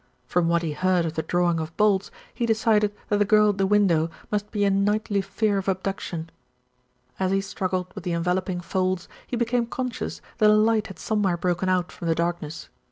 [0.25, 3.59] From what he heard of the drawing of bolts, he decided that the girl at
[3.59, 6.31] the window must be in nightly fear of abduc tion.
[7.19, 10.97] As he struggled with the enveloping folds, he be came conscious that a light had
[10.97, 12.67] somewhere broken out from the darkness.